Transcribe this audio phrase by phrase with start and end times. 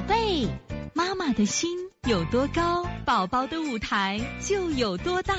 [0.00, 0.48] 宝贝，
[0.94, 1.68] 妈妈的心
[2.08, 5.34] 有多高，宝宝的舞台就有多大。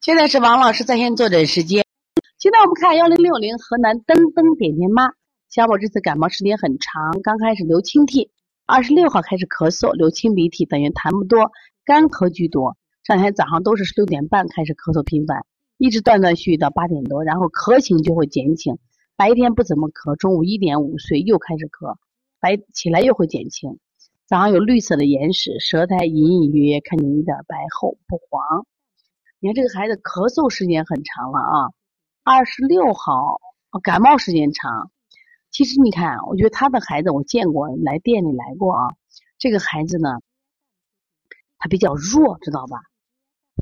[0.00, 1.84] 现在是王老师在线坐诊时间。
[2.40, 5.12] 现在我们看幺零六零河南登登点点妈，
[5.48, 8.32] 小宝这次感冒时间很长，刚开始流清涕，
[8.66, 11.52] 二十六号开始咳嗽，流清鼻涕，等于痰不多，
[11.84, 12.76] 干咳居多。
[13.04, 15.46] 上天早上都是六点半开始咳嗽频繁，
[15.78, 18.76] 一直断断续续到八点多，然后咳醒就会减轻。
[19.16, 21.96] 白天不怎么咳，中午一点午睡又开始咳，
[22.40, 23.78] 白起来又会减轻。
[24.26, 28.66] 早上有绿色的眼屎，舌苔隐隐约约看见有点白厚不黄。
[29.38, 31.70] 你看这个孩子咳嗽时间很长了啊，
[32.24, 33.40] 二十六号
[33.84, 34.90] 感冒时间长。
[35.52, 38.96] 其实你看，我觉得他的孩子我见过，来店里来过啊。
[39.38, 40.18] 这个孩子呢，
[41.58, 42.78] 他比较弱，知道吧？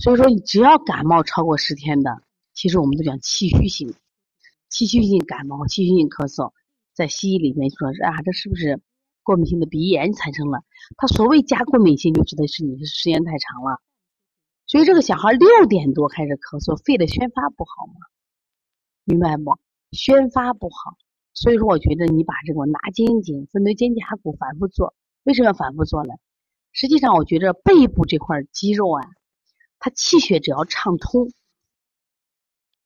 [0.00, 2.22] 所以说，你只要感冒超过十天的，
[2.54, 3.92] 其实我们都讲气虚型。
[4.72, 6.52] 气虚性感冒、气虚性咳嗽，
[6.94, 8.80] 在西医里面说是啊，这是不是
[9.22, 10.64] 过敏性的鼻炎产生了？
[10.96, 13.82] 他所谓加过敏性，就指的是你的时间太长了。
[14.66, 17.94] 所以这个小孩六点多开始咳嗽，肺的宣发不好嘛，
[19.04, 19.58] 明白不？
[19.90, 20.96] 宣发不好，
[21.34, 26.14] 所以说我觉得你把这个拿肩颈、分推肩胛骨反复做，为什么要反复做呢？
[26.72, 29.04] 实际上我觉得背部这块肌肉啊，
[29.78, 31.30] 它气血只要畅通，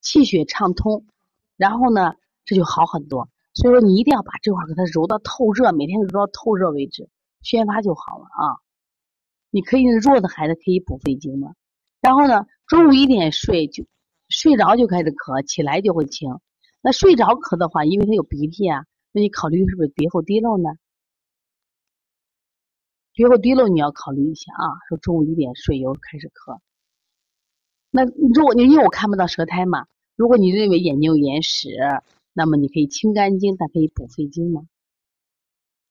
[0.01, 1.07] 气血畅通。
[1.57, 3.29] 然后呢，这就好很多。
[3.55, 7.09] 所以说，你一定要把这块给它揉到透热，每天揉到透热为止，
[7.41, 8.61] 宣发就好了啊。
[9.51, 11.55] 你可以弱的孩子可以补肺经嘛。
[12.03, 13.87] 然后呢，中午一点睡就
[14.29, 16.29] 睡着就开始咳，起来就会轻。
[16.83, 20.69] 那睡着咳的话，因为他有鼻涕啊，那你考虑是不是鼻后滴漏呢？
[23.15, 24.69] 鼻后滴漏你要考虑一下啊。
[24.91, 26.61] 说中午一点睡又开始咳，
[27.91, 29.87] 那如果你因为我看不到舌苔嘛。
[30.17, 31.69] 如果你认为眼睛有眼屎，
[32.33, 34.63] 那么你可以清肝经，但可以补肺经吗？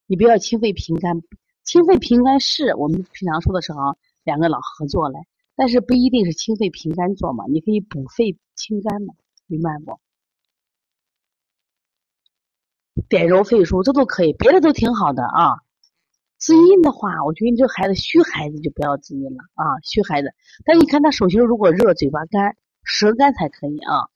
[0.08, 1.22] 你不要清肺平肝，
[1.64, 5.20] 清肺平肝是我们平常说的时候两个老合作嘞，
[5.56, 9.14] 但是不一定是清肺平肝做嘛，你可以补肺清肝嘛，
[9.48, 10.00] 明白不？
[13.10, 15.60] 点揉肺腧这都可以，别的都挺好的啊。
[16.38, 20.34] 滋阴的话，我觉得你这孩子虚孩子就不要滋阴了啊，虚孩子。
[20.64, 24.10] 但你看他手心如果热，嘴巴干，舌干才可以啊。